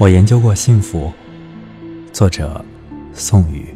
[0.00, 1.12] 我研究过幸福，
[2.12, 2.64] 作者
[3.12, 3.66] 宋宇。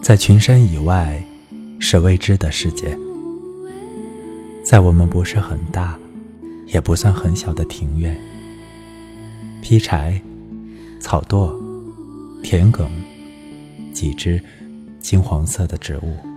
[0.00, 1.20] 在群山以外，
[1.80, 2.96] 是未知的世界。
[4.64, 5.98] 在我们不是很大，
[6.68, 8.16] 也不算很小的庭院，
[9.60, 10.22] 劈柴、
[11.00, 11.52] 草垛、
[12.40, 12.86] 田埂，
[13.92, 14.40] 几只
[15.00, 16.31] 金黄色的植物。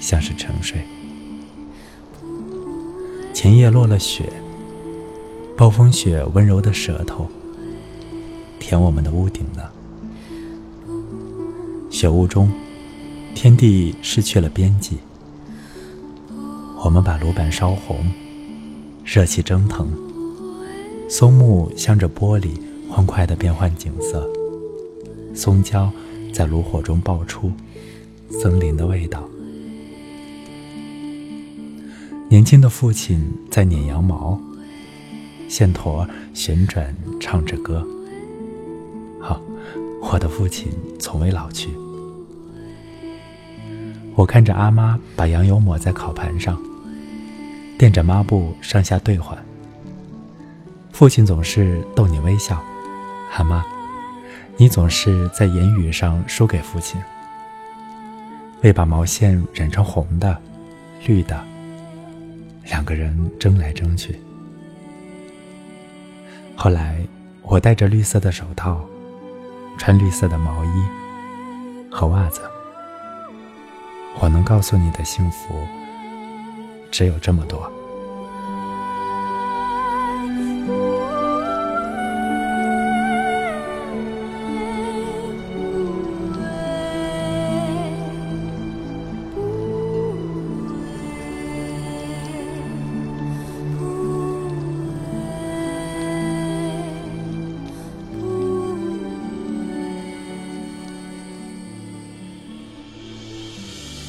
[0.00, 0.80] 像是沉睡。
[3.32, 4.32] 前夜落了雪，
[5.56, 7.28] 暴风雪温柔的舌头
[8.58, 9.72] 舔我们的屋顶了。
[11.90, 12.50] 雪雾中，
[13.34, 14.98] 天地失去了边际。
[16.84, 18.08] 我们把炉板烧红，
[19.04, 19.88] 热气蒸腾，
[21.08, 22.50] 松木镶着玻璃，
[22.88, 24.28] 欢快地变换景色。
[25.34, 25.90] 松胶
[26.32, 27.52] 在炉火中爆出
[28.30, 29.28] 森林的味道。
[32.30, 33.18] 年轻的父亲
[33.50, 34.38] 在捻羊毛，
[35.48, 37.82] 线坨旋转，唱着歌。
[39.18, 39.40] 好，
[40.02, 40.70] 我的父亲
[41.00, 41.70] 从未老去。
[44.14, 46.60] 我看着阿妈把羊油抹在烤盘上，
[47.78, 49.36] 垫着抹布上下兑换。
[50.92, 52.62] 父亲总是逗你微笑，
[53.38, 53.64] 阿妈，
[54.58, 57.00] 你总是在言语上输给父亲。
[58.62, 60.36] 为把毛线染成红的、
[61.06, 61.42] 绿的。
[62.68, 64.18] 两个人争来争去。
[66.54, 66.98] 后来，
[67.42, 68.84] 我戴着绿色的手套，
[69.78, 70.82] 穿绿色的毛衣
[71.90, 72.40] 和袜子。
[74.20, 75.54] 我能告诉你的幸福，
[76.90, 77.70] 只有这么多。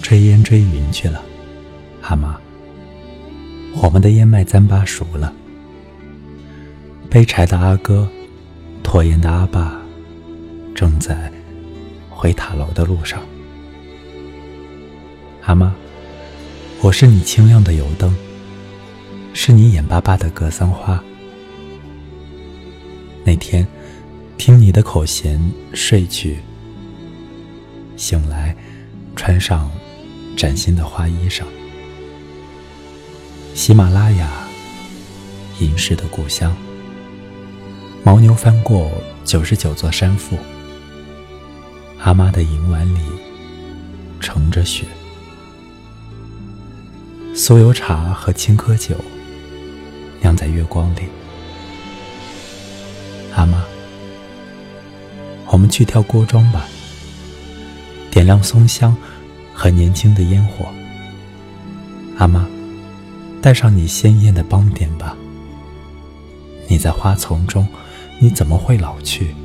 [0.10, 1.24] 炊烟追云去了，
[2.02, 2.36] 阿妈。
[3.80, 5.32] 我们的烟麦糌粑熟了。
[7.12, 8.10] 背柴的阿哥，
[8.82, 9.80] 拖烟的阿爸，
[10.74, 11.32] 正在
[12.10, 13.22] 回塔楼的路上。
[15.44, 15.76] 阿妈，
[16.82, 18.12] 我是你清亮的油灯，
[19.36, 21.00] 是你眼巴巴的格桑花。
[23.24, 23.68] 那天，
[24.40, 25.40] 听你的口弦
[25.72, 26.40] 睡去，
[27.96, 28.58] 醒来，
[29.16, 29.70] 穿上。
[30.40, 31.44] 崭新的花衣裳，
[33.54, 34.32] 喜马拉雅，
[35.60, 36.56] 隐士的故乡。
[38.06, 38.90] 牦牛翻过
[39.26, 40.38] 九十九座山腹，
[42.00, 43.00] 阿妈的银碗里
[44.22, 44.86] 盛着雪。
[47.36, 48.96] 酥油茶和青稞酒
[50.22, 51.02] 酿在月光里，
[53.36, 53.62] 阿妈，
[55.48, 56.66] 我们去跳锅庄吧，
[58.10, 58.96] 点亮松香。
[59.60, 60.68] 和年轻的烟火，
[62.18, 62.48] 阿妈，
[63.42, 65.18] 带上你鲜艳的帮点吧。
[66.70, 67.68] 你在花丛中，
[68.20, 69.36] 你怎么会老去？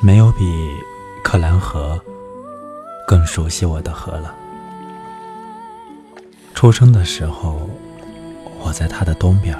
[0.00, 0.76] 没有比
[1.24, 2.00] 克兰河
[3.04, 4.32] 更熟悉我的河了。
[6.54, 7.68] 出生的时候，
[8.60, 9.56] 我在它的东边；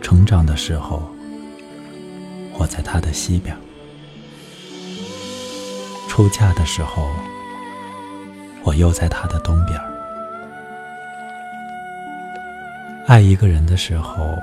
[0.00, 1.02] 成长的时候，
[2.58, 3.56] 我在它的西边；
[6.08, 7.10] 出嫁的时候，
[8.62, 9.80] 我又在它的东边。
[13.08, 14.38] 爱一个人的时候，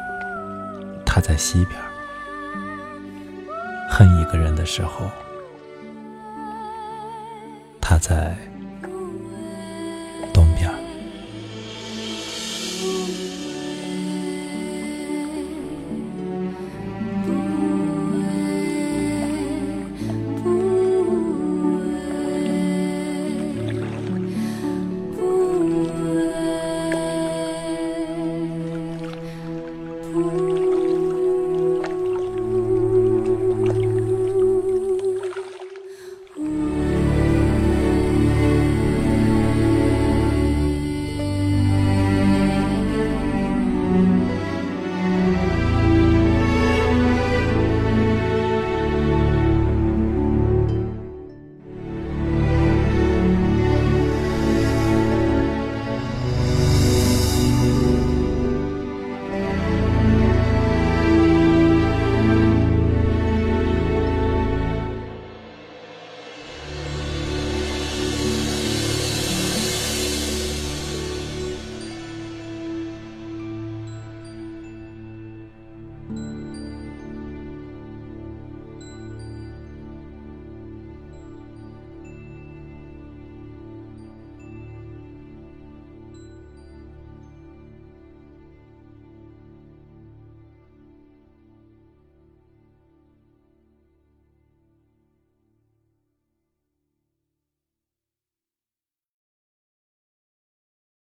[1.05, 1.86] 他在西边。
[3.97, 5.09] 恨一个人的时候，
[7.81, 8.37] 他在。